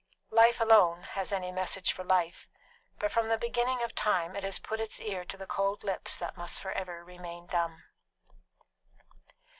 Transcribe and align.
Life 0.31 0.59
alone 0.59 1.03
has 1.03 1.31
any 1.31 1.51
message 1.51 1.93
for 1.93 2.03
life, 2.03 2.47
but 2.97 3.11
from 3.11 3.27
the 3.27 3.37
beginning 3.37 3.83
of 3.83 3.93
time 3.93 4.35
it 4.35 4.43
has 4.43 4.57
put 4.57 4.79
its 4.79 4.99
ear 4.99 5.23
to 5.25 5.37
the 5.37 5.45
cold 5.45 5.83
lips 5.83 6.17
that 6.17 6.35
must 6.37 6.59
for 6.59 6.71
ever 6.71 7.03
remain 7.05 7.45
dumb. 7.45 7.83